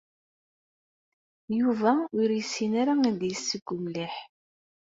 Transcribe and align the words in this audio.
Yuba 1.59 1.91
ur 2.19 2.29
yessin 2.33 2.71
ara 2.81 2.93
ad 3.09 3.21
yesseww 3.29 3.69
mliḥ. 3.83 4.15